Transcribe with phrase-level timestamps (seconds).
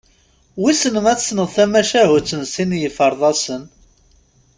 [0.61, 3.63] Wis ma tesneḍ tamacahut n sin yiferḍasen?